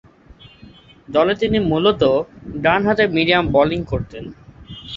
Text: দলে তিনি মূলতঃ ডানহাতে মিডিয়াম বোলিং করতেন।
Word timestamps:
দলে 1.09 1.33
তিনি 1.35 1.57
মূলতঃ 1.69 2.13
ডানহাতে 2.63 3.03
মিডিয়াম 3.15 3.45
বোলিং 3.47 3.79
করতেন। 3.91 4.23